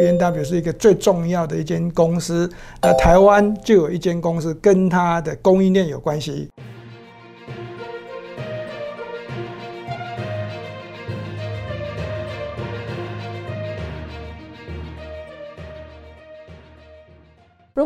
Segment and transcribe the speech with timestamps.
[0.00, 2.50] ，B N W 是一个最重要的一间公司。
[2.80, 6.48] 那台湾就有一间公司跟它的供应链有关系。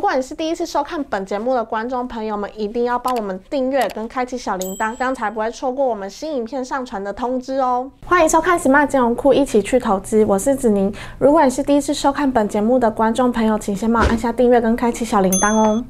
[0.05, 7.91] 如果你是第一次收看本节目的观众朋友们，一定要帮我们订阅跟开启小铃铛，这样才不会错过我们新影片上传的通知哦。
[8.05, 10.93] 欢迎收看 Smart 金融库，一起去投资，我是子宁。
[11.17, 15.83] 如果你是第一次收看本节目的观众朋友，请先帮我按下订阅跟开启小铃铛哦。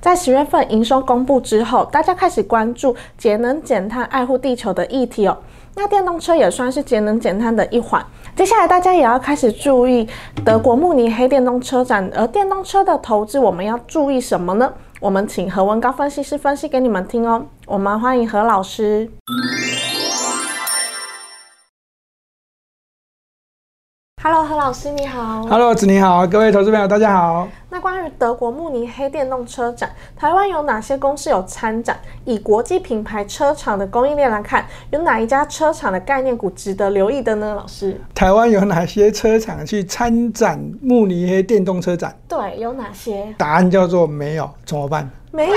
[0.00, 5.36] 在十月份营收公布之后，大家开始关注节能减碳、爱护地球的议题哦。
[5.74, 8.04] 那电动车也算是节能减碳的一环。
[8.34, 10.08] 接下来大家也要开始注意
[10.44, 14.72] 德国慕尼黑电动车展，而电动车的投资我们要注意什么呢？
[15.00, 17.44] 我们请何文高分析师分析给你们听哦。
[17.66, 19.10] 我们欢迎何老师。
[24.28, 25.44] Hello，何老师你好。
[25.44, 27.46] Hello，子你好，各位投资朋友大家好。
[27.70, 31.96] 那关于德国慕尼黑电动车展，台湾有哪些公司有参展？
[32.24, 37.54] 以国际品牌车厂的供应链来看，有哪一家车厂的概念股值得留意的呢？
[37.54, 42.12] 老师，台湾有哪些车厂去参展慕尼黑电动车展？
[42.26, 43.32] 对，有哪些？
[43.38, 45.08] 答案叫做没有，怎么办？
[45.30, 45.54] 没有，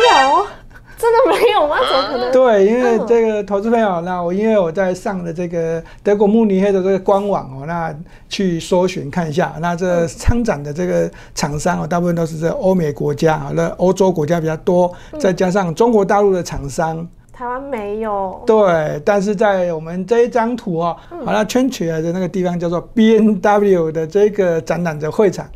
[1.00, 1.78] 真的没有吗？
[1.80, 2.32] 怎么可能？
[2.34, 7.96] 对，因为嗯这个投资朋友，那我因为我在上的这个德国慕尼黑的这个官网哦，那
[8.28, 17.08] 去搜寻看一下，那这参展的这个厂商哦，大部分都是在欧美国家啊，那欧洲国家比较多，再加上中国大陆的厂商。
[17.32, 18.44] 台湾没有。
[18.46, 25.48] 对，但是在我们这一张图哦，好，那圈起来的那个地方叫做 B N W 的这个展览的会场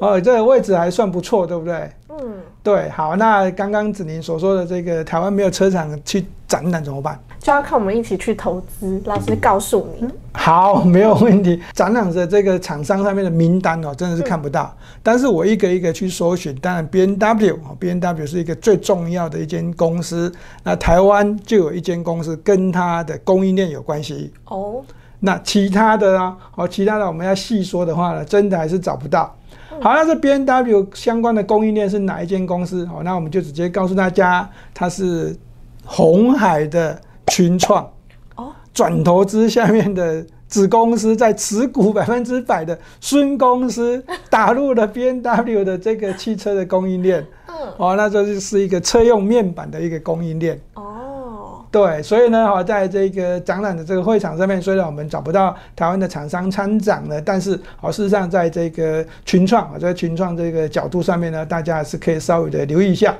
[0.00, 1.90] 哦，哦，这个位置还算不错，对不对？
[2.08, 2.18] 嗯，
[2.62, 7.18] 对，好，那刚刚子宁所说的这个台湾没有车厂去展览怎么办？
[7.38, 9.00] 就要看我们一起去投资。
[9.06, 11.58] 老师告诉你，好，没有问题。
[11.72, 14.74] 展览的这个厂商上面的名单哦，真的是看不到。
[15.02, 20.30] 但是我一个一个去搜寻，当然 B N W 哦，B N W 是一个最重要的一间公司。
[20.62, 24.30] 那台湾就有一间公司跟它的供应链有关系。
[24.44, 24.82] 哦，
[25.20, 26.36] 那其他的呢？
[26.56, 29.34] 哦，其他的我们要细说的话呢，真的还是找不到。
[29.80, 32.86] 好，那这 B N W 相关的供应链是哪一间公司？
[32.92, 35.34] 哦，那我们就直接告诉大家，它是
[35.84, 37.82] 红海的群创。
[38.36, 47.26] 哦，转投资下面的子公司，在持股百分之百的孙公司 打入了 B N W 的这个汽车的供应链。
[47.46, 50.60] 嗯，哦，那这就是一个车用面板的一个供应链。
[50.74, 50.89] 哦，
[51.70, 63.16] 对，所以呢，哈，在这个展览的这个会场上面，虽然我们找不到台湾的厂商参展了，但是，哦，事实上，在这个群创啊，在群创这个角度上面呢，大家还是可以稍微的留意一下。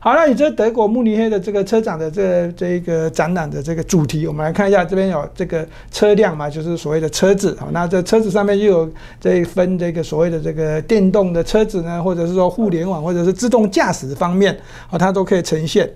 [0.00, 7.56] 好，那你这德国慕尼黑的这个车展的这这一个展览的这个主题，我们来看一下，这边有这个车辆嘛，就是所谓的车子。
[7.58, 14.54] 好，那这车子上面又有这一分这个所谓的这个电动的车子呢，或者是说互联网或者是自动驾驶方面，
[14.88, 15.90] 好，它都可以呈现。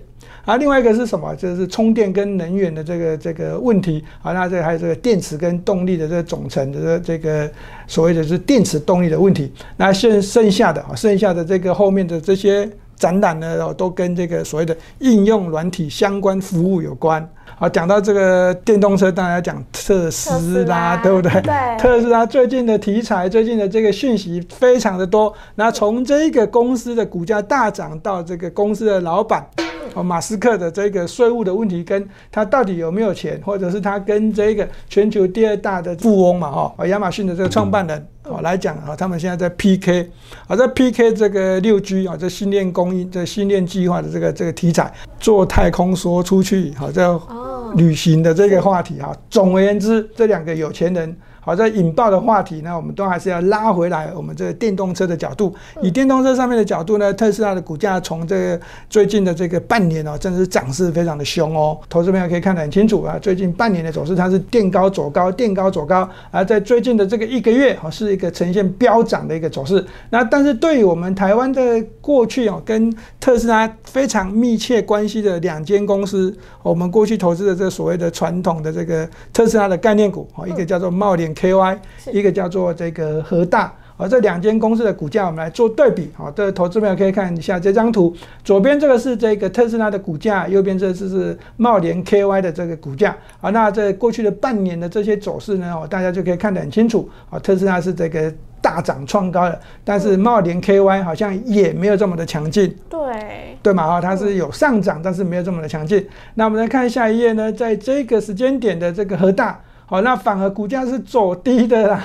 [0.45, 1.35] 啊，另外一个是什么？
[1.35, 7.49] 就是充电跟能源的这个这个问题啊，那这还有这个电池跟动力的这个总成的这个
[7.87, 9.51] 所谓的是电池动力的问题。
[9.77, 17.27] 那剩剩下的啊，剩下的这个后面的这些展览呢，哦都跟这个所谓的应用软体相关服务有关。
[17.57, 21.31] 好，讲到这个电动车，当然要讲特斯拉，拉对不对？
[21.41, 25.33] 对特斯拉最近的题材，最近的这个讯息非常的多。
[25.55, 29.45] 那从这个公司的股价大涨到这个公司的老板。
[29.93, 40.09] 哦，马斯克的这个税务的问题，跟他到底有没有钱，或者是他跟这个全球第二大的富翁嘛，哈，哦，亚马逊的这个创办人，哦来讲啊，他们现在在 PK，
[40.47, 49.15] 啊，在 PK 这个六 G 啊，这训练供应、这训练计划的这个这个题材，做太空说出去，好，这哦，旅行的这个话题哈。
[49.29, 51.15] 总而言之，这两个有钱人。
[51.41, 55.53] 好，在引爆的话题呢，我们都还是要拉回来我们这个电动车的角度。
[55.81, 61.77] 以电动车上面的角度呢，特斯拉的股价从这个最近的这个半年哦，真的是涨势非常的凶哦。
[61.89, 69.85] 投资朋友可以看得很清楚啊，最近半年的走势它是垫高走高，垫高走高，而在最近的这个一个月哦，是一个呈现飙涨的一个走势。
[70.09, 81.77] 那但是对于我们台湾的过去哦，跟特斯拉非常密切关系的两间公司，我们过去投资的这个所谓的传统的这个特斯拉的概念股哦，一个叫做茂联 KY，
[82.11, 83.73] 一个叫做这个和大。
[84.01, 86.09] 而这两间公司的股价，我们来做对比。
[86.15, 88.15] 好，这投资朋友可以看一下这张图，
[88.45, 93.17] 左边这个是这个特斯拉的股价，右边这是是茂联 KY 的这个股价。
[93.41, 97.09] 好，那这过去的半年的这些走势呢，哦，大家就可以看得很清楚。
[97.29, 102.73] 啊，特斯拉是这个大涨创高的，但是茂联 KY 好像也没有这么的强劲。
[102.87, 103.85] 对，对嘛？
[103.85, 106.07] 哈，它是有上涨，但是没有这么的强劲。
[106.35, 112.03] 那我们来看下一页呢，在这个时间点的这个和大，好，那反而股价是走低的啦，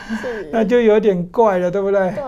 [0.50, 2.00] 那就有点怪了，对不对？
[2.12, 2.22] 对，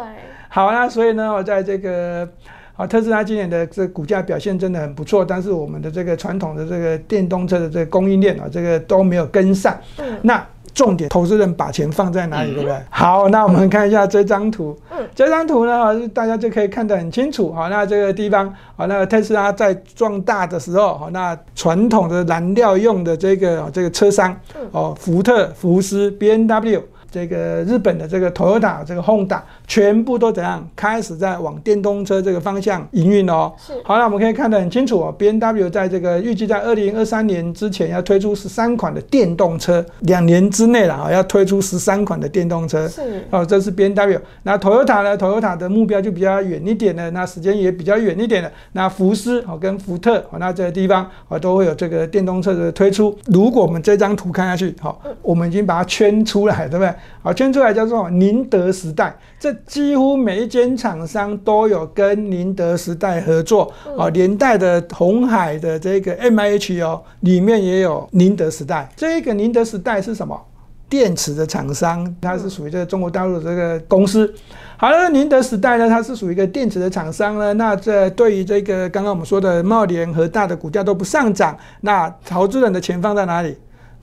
[0.50, 2.28] 好，那所以呢，我在这个
[2.76, 9.74] 啊特斯拉今年的这个股价表现真的很不错，但是我们的这个传统的这个电动车的这个供应链啊，这个都没有跟上。
[9.96, 10.46] 嗯，那
[10.78, 12.80] 重点，投资人把钱放在哪里，对不对？
[12.88, 14.78] 好，那我们看一下这张图。
[14.96, 17.52] 嗯，这张图呢，大家就可以看得很清楚。
[17.52, 24.32] 好，那这个地方，好，那特斯拉在壮大的时候，好，那传统的燃料用的这个这个车商，
[24.70, 26.82] 哦，福特、福斯、B N W。
[27.10, 33.52] 这个日本的这个 Toyota、这个 Honda 全部都怎样开始在往电动车这个方向营运哦。
[33.58, 35.14] 是，好，了我们可以看得很清楚哦。
[35.16, 42.88] B N W 在这个预计在二零二三年之前要推出十三款的电动车，两年之内了啊，要推出十三款的电动车。
[42.88, 44.20] 是，哦，这是 B N W。
[44.44, 48.50] 那 Toyota 呢？Toyota 的目标就比较远一点的，那时间也比较远一点的。
[48.72, 53.14] 那福斯哦跟福特哦，那这个地方哦都会有这个电动车的推出。
[53.26, 56.94] 如果我们这张图看下去，好、我们已经把它圈出来，对不对？
[57.28, 63.70] 好，圈出来叫做宁德时代，这几乎每一间厂商都有跟宁德时代合作。
[63.98, 68.88] 哦，连带的红海的这个 M I H 哦，里面也有宁德时代。
[68.96, 70.40] 这个宁德时代是什么？
[70.88, 74.32] 电池的厂商，它是属于这个中国大陆的这个公司。
[74.78, 77.52] 好了，宁德时代呢，它是属于一个电池的厂商呢。
[77.52, 83.54] 那这对于这个刚刚我们说的茂联和大的股价都不上涨，那投资人的钱放在哪里？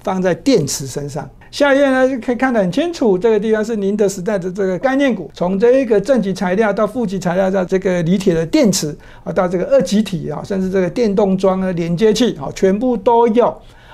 [0.05, 1.29] 放在电池身上。
[1.49, 13.45] 下一页呢，就可以看得很清楚，这个地方是宁德时代的这个概念股，从这一个正极材料到负极材料，到这个锂铁的电池啊，到这个二极体啊，甚至这个电动桩的连接器啊，全部都有。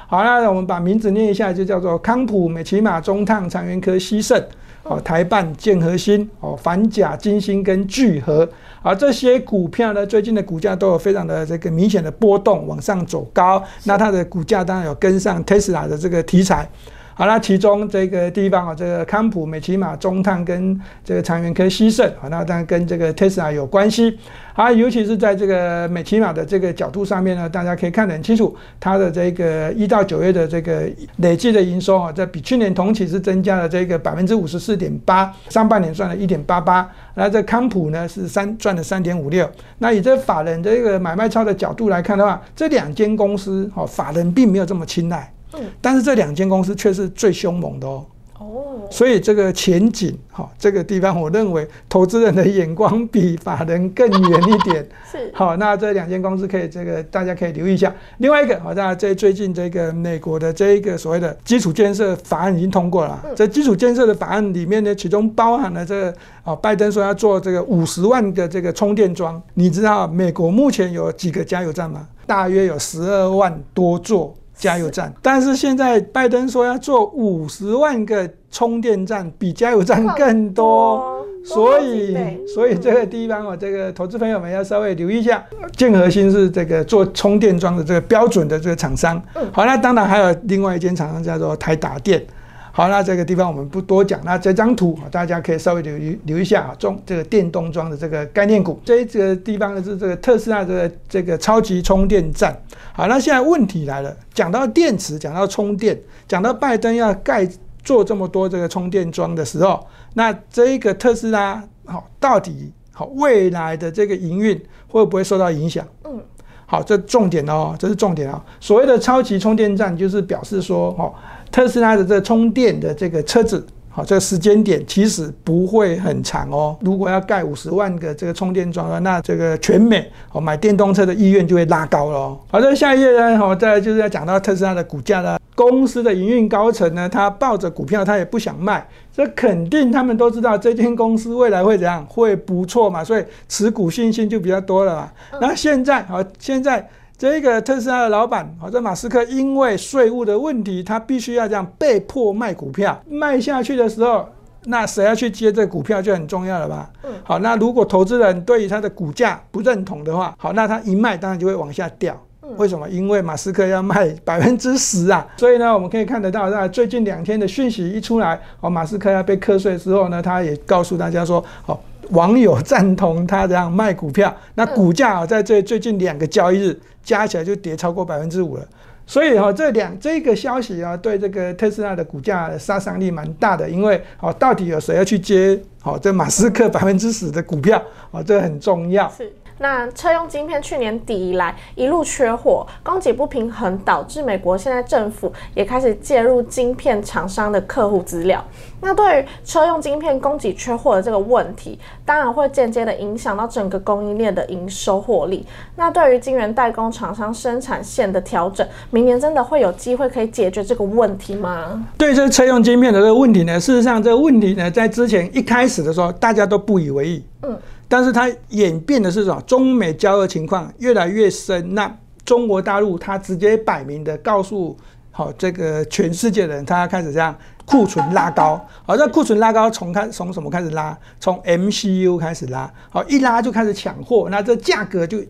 [0.08, 4.44] 好，那我们把名字念一下，就叫做康普、美奇马、中碳、长源科、西盛，
[4.84, 8.48] 哦，台办、建核心，哦，反甲、金星跟聚合，
[8.82, 13.64] 而，这些股票呢，最近的股价都有非常的这个明显的波动，往上走高。
[13.84, 16.68] 那它的股价当然有跟上 Tesla 的这个题材。
[17.14, 24.18] 好那其中这个地方啊，这个康普、美骑马、中碳跟这个长源科、西盛，啊，那当然跟这个 Tesla 有关系。
[24.54, 39.50] 好，尤其是在这个美骑马的这个角度上面呢，大家可以看得很清楚，它的这个一到九月的这个累计的营收啊，在比去年同期是增加了这个百分之五十四点八，上半年赚了一点八八，那这康普呢是三赚了三点五六。
[39.78, 45.32] 那以这法人这个买卖超的角度来看的话，这两间公司哦，法人并没有这么青睐。
[45.54, 48.06] 嗯，但是这两间公司却是最凶猛的哦。
[48.40, 54.84] 哦，所以这个前景，哈，这个地方我认为投资人的眼光比法人更远一点。
[55.12, 57.94] 是，好，那这两间公司可以，这个大家可以留意一下。
[58.18, 63.24] 另外一个，好，那在最近这个美国的这一个所谓的基础建设法案已经通过了。
[63.36, 66.16] 这基础建设的法案里面呢，其中包含了这个，
[66.46, 69.40] 哦，拜登说要做这个五十万个这个充电桩。
[69.54, 72.08] 你知道美国目前有几个加油站吗？
[72.26, 74.34] 大约有十二万多座。
[74.62, 82.16] 加油站，但是现在拜登说要做五十万个充电站，比加油站更多， 所以
[82.54, 85.44] 所以这个地方哦，这个投资朋友们要稍微留意一下。
[85.76, 89.20] 建核心是这个做充电桩的这个标准的这个厂商，
[89.52, 92.24] 好，那当然还有另外一间厂商叫做台达电。
[92.74, 94.18] 好，那这个地方我们不多讲。
[94.24, 98.80] 那这张图啊，大家可以稍微留留一下啊，中这个电动装的这个概念股。
[98.86, 102.58] 这个地方呢是这个特斯拉的这个超级充电站。
[102.94, 107.46] 好，那现在问题来了，讲到电池，讲到充电，讲到拜登要盖
[107.84, 115.86] 做这么多这个充电桩的时候，那这一个特斯拉好，到底好未来的这个营运会不会受到影响？
[116.06, 116.22] 嗯，
[116.66, 118.42] 好，这重点哦，这是重点啊。
[118.62, 121.14] 所谓的超级充电站，就是表示说，哦。
[121.52, 126.78] 特斯拉的这充电的这个车子，好，这个时间点其实不会很长哦。
[126.80, 132.38] 如果要盖五十万个这个充电桩的，那这个全美哦买电动车的意愿就会拉高了。
[132.50, 135.38] 好的，下一页呢，好，再就是要讲到特斯拉的股价了。
[135.54, 145.12] 公司的营运高层呢，他抱着股票，他也不想卖，这肯定他们都知道这间公司未来会怎样，会不错嘛，所以持股信心就比较多了嘛。
[145.42, 146.90] 那现在好，现在。
[147.22, 153.00] 这个特斯拉的老板，好，这马斯克因为税务的问题，他必须要这样被迫卖股票。
[153.08, 154.28] 卖下去的时候，
[154.66, 156.90] 那谁要去接这股票就很重要了吧？
[157.04, 162.20] 嗯，好，那如果投资人对于他的股价不认同的话，好，那他一卖当然就会往下掉。
[162.58, 162.90] 为什么？
[162.90, 165.24] 因为马斯克要卖 百分之十啊。
[165.38, 171.80] 所以呢，我们可以看得到，在最近两天的讯息一出来，哦，马斯克要被课税之后呢，他也告诉大家说，好。
[172.12, 178.66] 网友赞同他这样卖股票，那股价啊，在最最近两个交易日加起来就跌超过百分之五了。
[179.06, 183.70] 所以哈，这两这个消息啊，对这个特斯拉的股价杀伤力蛮大的。
[183.70, 187.82] 因为哦，到底有谁要去接好这马斯克百分之十的股票？
[188.12, 189.10] 哦，这很重要。
[189.10, 189.32] 是。
[189.62, 198.44] 那车用晶片去年底以来一路缺货，供给不平衡，导致美国现在政府也开始介入晶片厂商的客户资料。
[198.82, 205.46] 那对于车用晶片供给缺货的这个问题，当然会间接的影响到整个供应链的营收获利。
[205.76, 211.88] 那对于晶圆代工厂商生产线的调整，明年真的会有机会可以解决这个问题吗？
[212.00, 217.24] 对这车用晶片的这个问题呢，事实上这个问题呢，在之前一开始的时候，大家都不以为意。
[217.44, 217.56] 嗯。
[217.92, 219.42] 但是它演变的是什么？
[219.42, 221.94] 中美交恶情况越来越深，那
[222.24, 224.78] 中国大陆它直接摆明的告诉
[225.12, 228.66] 好这个全世界的人，它开始这样库存拉高。
[228.86, 230.98] 好，这库存拉高从开从什么开始拉？
[231.20, 232.72] 从 MCU 开始拉。
[232.90, 235.22] 好，一拉就开始抢货，那这价格就。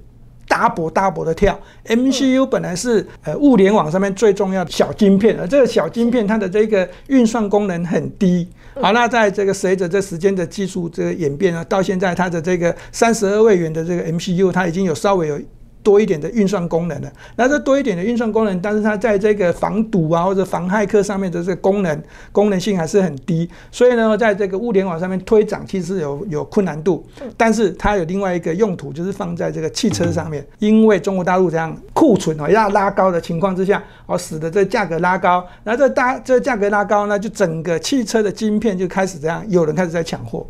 [0.51, 8.45] Double double 的跳，MCU 本来是呃物联网上面最重要的小晶片，而这个小晶片它的这个运算功能很低。
[8.81, 15.39] 好，那在这个随着这时间的技术这个演变呢，到现在它的这个三十二位元的这个 MCU，它已经有稍微有。
[15.83, 40.45] 多一点的运算功能的，那这多一点的运算功能，但是它在这个防堵啊或者防骇客上面的这个功能功能性还是很低，所以呢，在这个物联网上面推涨其实有有困难度，但是它有另外一个用途，就是放在这个汽车上面，因为中国大陆这样库存哦要拉高的情况之下，哦使得这价格拉高，那这大这价格拉高呢，就整个汽车的晶片就开始这样，有人开始在抢货。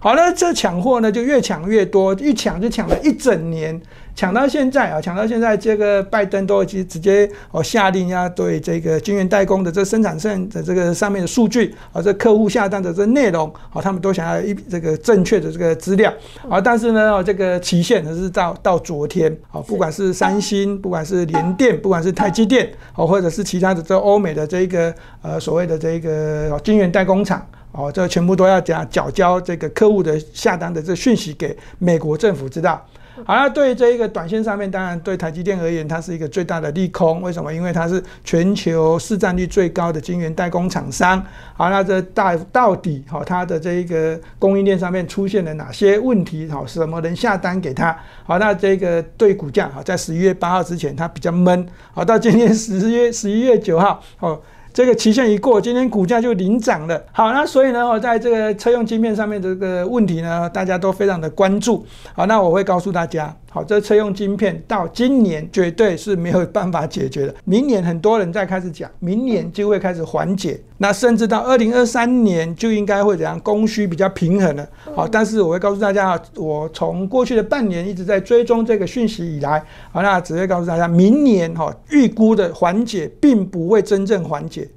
[0.00, 3.80] 好了，这抢货呢就越抢越多，一抢就抢了一整年，
[4.14, 16.12] 抢到现在啊，抢到现在，这个拜登都已经直接哦下令要对这个晶圆代工的这生产线的这个上面的数据啊，这客户下单的这内容啊，他们都想要一这个正确的这个资料
[16.48, 27.46] 啊，但是呢，这个期限呢是到到昨天啊，不管是三星，不管是联电，不管是台积电哦，或者是其他的这欧美的这个呃所谓的这个晶圆代工厂。
[27.72, 32.84] 哦，这全部都要讲缴交这个客户的下单的这讯息给美国政府知道。
[33.26, 37.20] 好，了对这一个短线上面，当然对台积电而言，它是一个最大的利空。
[37.20, 37.52] 为什么？
[37.52, 41.22] 因为它是全球市占率最高的晶圆代工厂商。
[41.52, 46.48] 好，那这大到底好，它的这一个供应链上面出现了哪些问题？
[46.48, 47.94] 好，什么人下单给他？
[48.24, 51.68] 好，那这个对股价好，在十一月八号之前它比较闷。
[51.92, 54.40] 好，到今天十月十一月九号，哦。
[54.72, 57.02] 这个期限一过，今天股价就领涨了。
[57.12, 61.84] 好，那所以呢，我在这个车用晶片上面这个问题呢，大家都非常的关注。
[62.14, 67.34] 好，那我会告诉大家，好，这车用晶片到今年绝对是没有办法解决的。
[67.44, 70.60] 明年很多人在开始讲，明年就会开始缓解。
[70.78, 74.64] 那甚至到二零二三年就应该会怎样，供需比较平衡了。
[74.94, 84.68] 好，但是我会告诉大家，我从过去的半年一直在追踪这个讯息以来，好，那只会告诉大家，明年哈预估的缓解并不会真正缓解。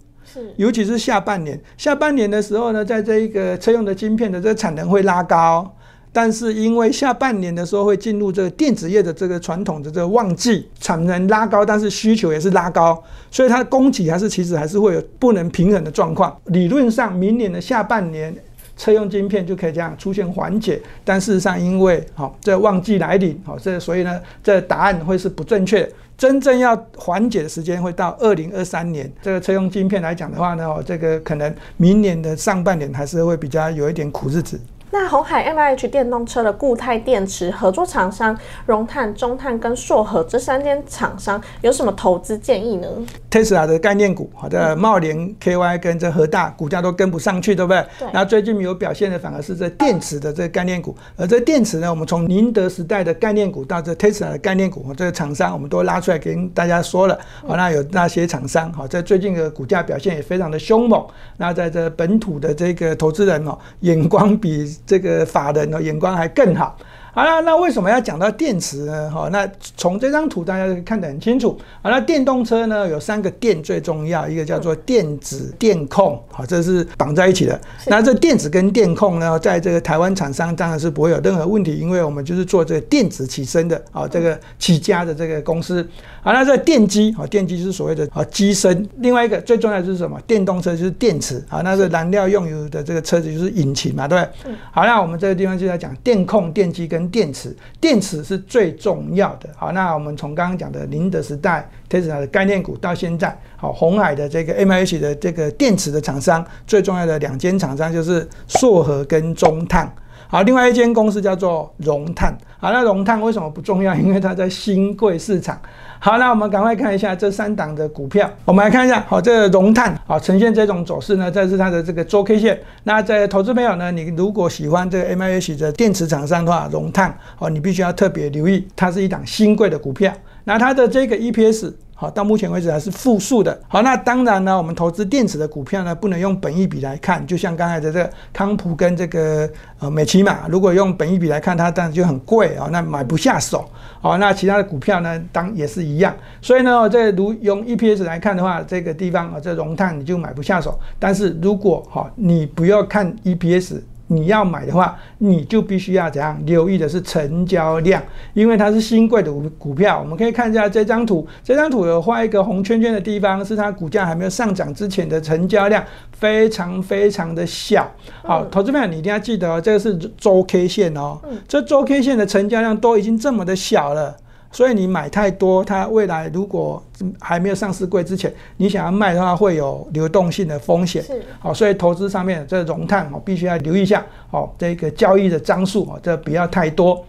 [0.55, 5.71] 尤其是下半年，下半年的时候呢，在这一个车用的晶片的这个产能会拉高，
[6.13, 16.37] 但是因为下半年的时候会进入这个电子业的这个传统的这个旺季，产能拉高，但是需求也是拉高，所以它的供给还是其实还是会有不能平衡的状况。
[16.45, 18.33] 理论上，明年的下半年
[18.77, 25.91] 车用晶片就可以这样出现缓解，但事实上因为好这旺季来临，好这所以呢，这答案会是不正确。
[26.15, 29.11] 真正要缓解的时间会到二零二三年。
[29.23, 34.59] 这个车用晶片来讲的话呢，哦，这个可能明年的上半年还是会比较有一点苦日子。
[34.93, 42.87] 那红海 M I H 电动车的固态电池合作厂商荣碳、中碳跟硕和这三间厂商有什么投资建议呢
[43.31, 47.83] ？Tesla 的概念股，好的，茂联 K Y 跟这和大股价都跟不上去，对不对？
[47.97, 48.07] 对。
[48.13, 57.17] 那最近有表现的反而是这电池的这个概念股，而这电池呢，我们从宁德时代的概念股到这 Tesla 的概念股，这个厂商我们都拉出来跟大家说了。
[57.47, 61.03] 好，那有那些厂商，好，在最近的股价表现也非常的凶猛。
[61.37, 64.71] 那在这本土的这个投资人哦，眼光比。
[64.85, 66.77] 这个法人的眼光还更好。
[67.15, 69.11] 好了，那为什么要讲到电池呢？
[69.11, 71.55] 哈，那从这张图大家看得很清楚。
[71.83, 77.61] 好那，电动车呢有三个电最重要，一个叫做电子、电控，好，这是绑在一起的。
[77.85, 85.87] 那这电子跟电控呢，在这个台湾厂商当然是不会有任何问题，因为我们就是做这个电子起身的，啊，这个起家的这个公司。
[86.23, 88.89] 好，那这电机，好，电机是所谓的啊机身。
[88.97, 90.19] 另外一个最重要的是什么？
[90.25, 94.55] 电动车就是电池，好，那是燃料用油的这个车子就是引擎嘛，对不对？
[94.71, 99.49] 好，那我们这个地方就在讲电控、电机跟电池，电池是最重要的。
[99.55, 109.93] 好，那我们从刚刚讲的宁德时代、Tesla 的概念股到现在，好，红海的这个 M H 的这个电池的厂商，最重要的两间厂商就是硕和跟中碳。
[110.27, 112.35] 好，另外一间公司叫做融碳。
[112.57, 113.93] 好，那融碳为什么不重要？
[113.97, 115.59] 因为它在新贵市场。
[115.99, 118.29] 好，那我们赶快看一下这三档的股票。
[118.45, 122.59] 我们来看一下，好，这个融碳，好，呈现这种走势呢，这是它的这个周 K 线。
[122.83, 130.11] 那在投资朋友呢，你如果喜欢这个 M I H 的电池厂商的话，融碳，哦，你必须要特别留意，它是一档新贵的股票。
[130.45, 131.73] 那它的这个 E P S。
[131.95, 133.57] 好，到目前为止还是负数的。
[133.67, 137.25] 好，那当然呢，我们投资电子的股票呢，不能用本益比来看。
[137.25, 143.69] 就像刚才的这个康普跟这个呃美奇玛，如果用本益比来看，它当然就很贵啊，那买不下手。
[144.01, 146.13] 好，那其他的股票呢，当也是一样。
[146.41, 150.77] 所以呢，这如用 EPS 来看的话，这个地方啊，这融炭你就买不下手。
[150.99, 153.79] 但是如果哈，你不要看 EPS。
[154.13, 158.01] 你要买的话，你就必须要怎样留意的是成交量，
[158.33, 159.99] 因为它是新贵的股股票。
[159.99, 167.91] 我们可以看一下这张图，这张图有画一个红圈圈的地方，是它股价还没有上涨之前的成交量，非常非常的小。
[168.21, 174.15] 好，投资朋友你一定要记得哦，这个是周 K 线哦，这周 K 线的成交量都已经这么的小了。
[174.53, 176.81] 所以你买太多，它未来如果
[177.19, 181.03] 还没有上市柜之前，你想要卖的话，会有流动性的风险。
[181.03, 187.03] 是，好，所以投资上面这融碳哦，必须要留意一下，哦，这个交易的张数哦，这不要太多。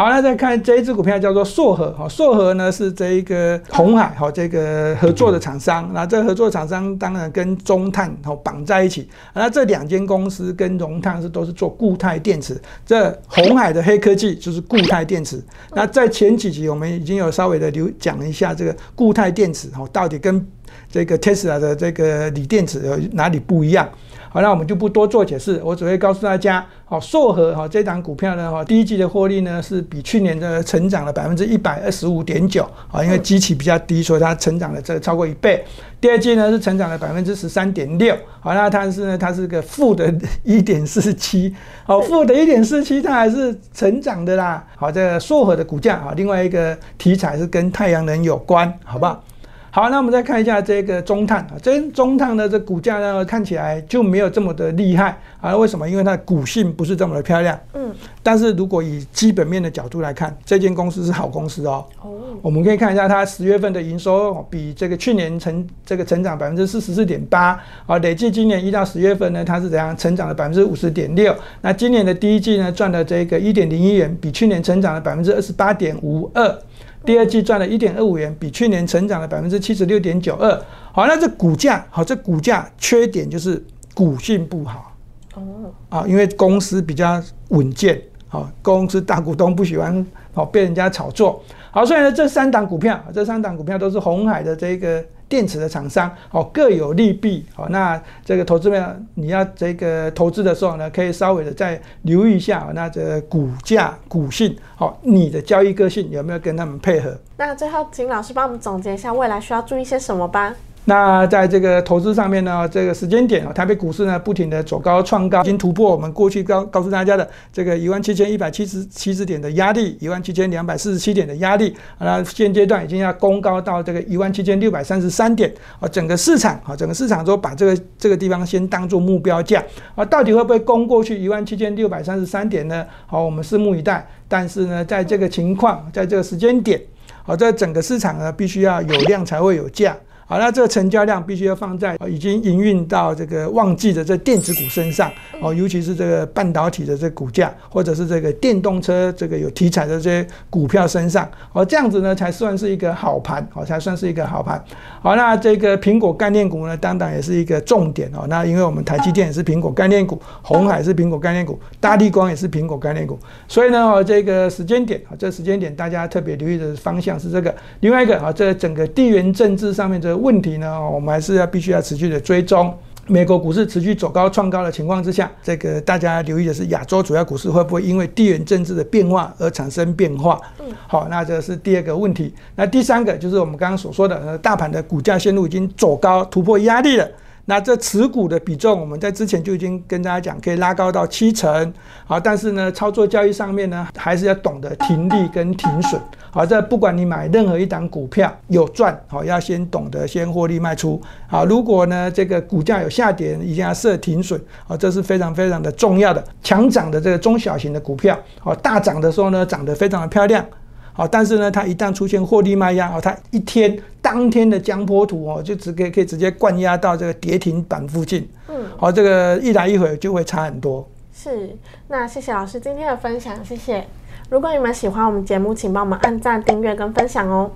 [0.00, 15.38] 好，那再看这一只股票叫做硕和，哈，硕和呢是这一个红海哈这个合作的厂商，那这合作厂商当然跟中碳哈绑在一起，那这两间公司跟融碳是都是做固态电池，这红海的黑科技就是固态电池，
[15.74, 20.42] 那在前几集我们已经有稍微的留讲一下这个固态电池哈到底跟
[20.90, 23.86] 这个 Tesla 的这个锂电池有哪里不一样。
[24.32, 35.64] 好，那我们就不多做解释，我只会告诉大家，好，硕和哈这档股票呢，哈，第一季的获利呢是比去年的成长了百分之一百二十五点九，啊，因为基期比较低，所以它成长了这超过一倍。
[36.00, 41.52] 第二季呢是成长了百分之十三点六，好，那它是呢它是个负的 一点四七，
[41.84, 44.64] 好，负的一点四七，它还是成长的啦。
[44.76, 49.24] 好，这个硕和的股价啊，另外一个题材是跟太阳能有关，好不好？
[49.72, 55.56] 好，那我们再看一下这个中碳啊，这中碳的这股价呢，看起来就没有这么的厉害啊？
[55.56, 55.88] 为什么？
[55.88, 57.56] 因为它的股性不是这么的漂亮。
[57.74, 57.94] 嗯。
[58.20, 61.84] 但是如果以基本面的角度来看，这间公司是好公司哦。
[62.02, 62.10] 哦。
[62.42, 71.32] 我们可以看一下它十月份的营收比这个去年成这个成长百分之四十四点八啊，累计今年一到十月份呢，它是怎样成长了百分之五十点六？
[71.60, 76.58] 那今年的第一季呢，赚了这个一点零一元，比去年成长了百分之二十八点五二。
[77.04, 80.62] 第二季赚了一点二五元，比去年成长了百分之七十六点九二。
[80.92, 83.62] 好，那这股价好，这股价缺点就是
[83.94, 84.96] 股性不好。
[85.34, 85.42] 哦，
[85.88, 91.42] 啊，因为公司比较稳健，好，公司大股东不喜欢好被人家炒作。
[91.70, 95.04] 好，所以呢，这三档股票，这三档股票都是红海的这个。
[95.30, 107.16] 电池的厂商哦各有利弊哦，那这个投资面你要这个投资的时候呢，可以稍微的再留意一下那这股价股性哦，你的交易个性有没有跟他们配合？
[107.36, 110.54] 那最后请老师帮我们总结一下未来需要注意些什么吧。
[110.86, 129.62] 那在这个投资上面呢，这个时间点啊，台北股市呢不停的走高创高，已经突破我们过去告告诉大家的这个一万七千一百七十七十点的压力，一万七千两百四十七点的压力，那现阶段已经要攻高到这个一万七千六百三十三点啊，整个市场啊，整个市场都把这个这个地方先当做目标价
[129.94, 132.84] 啊，到底会不会攻过去一万七千六百三十三点呢？
[133.06, 134.04] 好，我们拭目以待。
[134.26, 136.80] 但是呢，在这个情况，在这个时间点，
[137.22, 139.96] 好，在整个市场呢，必须要有量才会有价。
[140.30, 145.10] 好，那这个成交量必须要放在已经营运到这个旺季的这电子股身上
[145.42, 154.64] 哦，尤其是这个半导体的这股价，或者是这个电动车这个有题材的这些股票身上哦，这样子呢才算是一个好盘哦，才算是一个好盘。
[155.02, 158.24] 好，那这个苹果概念股呢，当然也是一个重点哦。
[158.28, 167.52] 那因为我们台积电也是苹果概念股，红海是苹果概念股，大地光也是苹果概念股，所以呢，哦，这个时间点啊，这时间点大家特别留意的方向是这个。
[167.80, 170.19] 另外一个啊，这整个地缘政治上面这。
[170.20, 172.72] 问题呢，我们还是要必须要持续的追踪。
[173.06, 180.40] 美国股市持续走高创高的情况之下，这个大家留意的是亚洲主要股市会不会因为地缘政治的变化而产生变化？
[180.60, 182.32] 嗯，好，那这是第二个问题。
[182.54, 187.08] 那第三个就是我们刚刚所说的，呃，大盘的股价线路已经走高突破压力了。
[187.46, 191.72] 那这持股的比重，我们在之前就已经跟大家讲，可以拉高到七成。
[192.04, 196.00] 好，但是呢，操作交易上面呢，还是要懂得停利跟停损。
[196.30, 201.00] 好，这不管你买任何一档股票有赚，好，要先懂得先获利卖出。
[201.26, 204.40] 好，如果呢这个股价有下跌，一定要设停损。
[204.66, 206.22] 好，这是非常非常的重要的。
[206.42, 210.44] 强涨的这个中小型的股票，好，大涨的时候呢，涨得非常的漂亮。
[210.92, 220.86] 好，但是呢，它一旦出现获利卖压，哦，它一天当天的江坡图哦，就直接可以直接灌压到这个跌停板附近，嗯，好，这个一来一回就会差很多。
[221.12, 221.56] 是，
[221.88, 223.86] 那谢谢老师今天的分享，谢谢。
[224.28, 227.50] 如果你们喜欢我们节目，请帮我们按赞、订阅跟分享哦。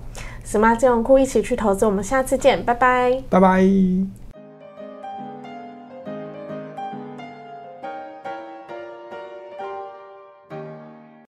[0.44, 4.23] Smart 金融库一起去投资，我们下次见，拜拜，拜拜。